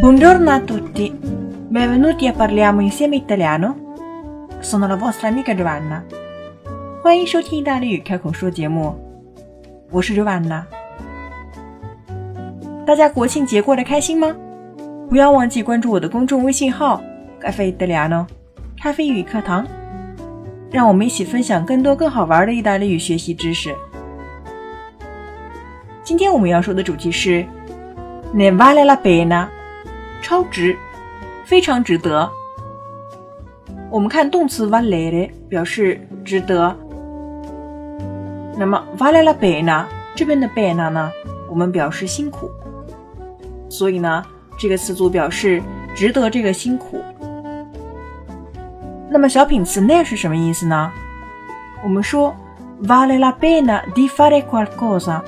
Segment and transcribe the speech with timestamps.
[0.00, 4.56] Buongiorno a tutti, benvenuti a parliamo insieme italiano.
[4.60, 6.02] Sono la vostra amica Giovanna.
[7.02, 8.96] 欢迎收听意大利语开口说节目，
[9.90, 10.64] 我是 Giovanna。
[12.86, 14.34] 大家国庆节过得开心吗？
[15.10, 17.02] 不要忘记关注我的公众微信号
[17.38, 18.24] “咖啡 italiano”，
[18.80, 19.66] 咖啡语课堂，
[20.70, 23.76] 让我们一起分享更多更好玩的意大利语学习知识。
[26.02, 27.44] 今天我们要说的主题是
[28.34, 29.46] “ne vale la pena”。
[30.20, 30.76] 超值，
[31.44, 32.30] 非常值得。
[33.90, 36.76] 我们看动词 valere 表示值得。
[38.56, 41.10] 那么 vale la pena 这边的 pena 呢，
[41.48, 42.50] 我们表示辛苦。
[43.68, 44.22] 所以呢，
[44.58, 45.62] 这个词组表示
[45.94, 47.02] 值得这个辛苦。
[49.08, 50.90] 那么小品词 ne 是什么意思呢？
[51.82, 52.34] 我们说
[52.82, 55.20] vale la pena di fare qualcosa，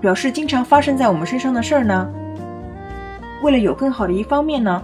[0.01, 2.09] 表示经常发生在我们身上的事儿呢。
[3.43, 4.83] 为了有更好的一方面呢。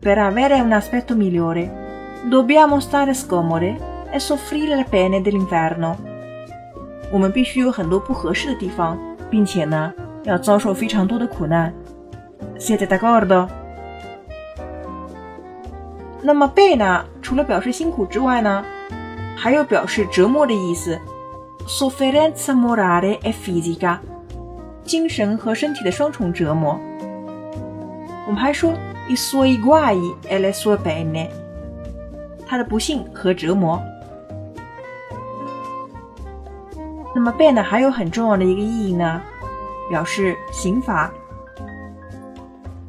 [0.00, 3.76] Per avere un aspetto migliore, dobbiamo stare scomode
[4.10, 5.96] e soffrire le pene dell'inferno。
[7.10, 8.98] 我们必须有很多不合适的地方，
[9.30, 9.92] 并且呢，
[10.24, 11.72] 要遭受非常多的苦难。
[12.58, 13.48] Siete d'accordo？
[16.22, 18.64] 那么 pena 除了表示辛苦之外呢，
[19.36, 20.98] 还有表示折磨的意思，
[21.66, 23.98] sofferenza morale e fisica，
[24.84, 26.78] 精神和身体的双重折磨。
[28.26, 28.72] 我们还说。
[29.09, 29.97] I suoi guai
[30.29, 31.27] e le sue pene，
[32.47, 33.81] 他的不幸和折磨。
[37.13, 39.21] 那么 pena 还有很重要的一个意义呢，
[39.89, 41.11] 表示刑罚。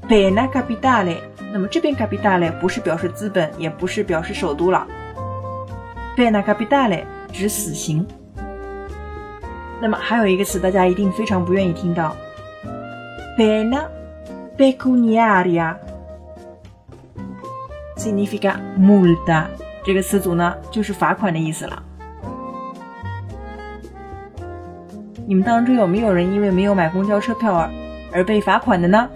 [0.09, 1.17] pena capitale，
[1.53, 4.87] 那么这边 capitale 不是表示资本，也不是表示首都了。
[6.17, 8.07] pena capitale 指死刑。
[9.81, 12.15] 那么还有一个词，大家一定非常不愿意听到
[13.37, 13.87] ，pena
[14.57, 15.75] pecuniaria。
[18.03, 19.45] Significa multa
[19.85, 21.83] 这个词组呢，就是罚款的意思了。
[25.27, 27.71] 你们当中有没有人因为没有买公交车票而
[28.13, 29.09] 而被罚款的呢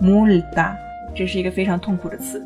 [0.00, 0.72] ？multa
[1.14, 2.42] 这是一个非常痛苦的词。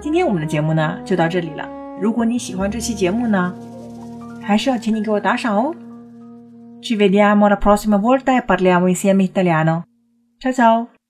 [0.00, 1.68] 今天我们的节目呢就到这里了。
[2.00, 3.54] 如果你喜欢这期节目呢，
[4.42, 5.74] 还是要请你给我打赏哦。
[6.80, 9.84] Ci vediamo la prossima volta e parliamo insieme italiano.
[10.40, 11.01] Ciao ciao.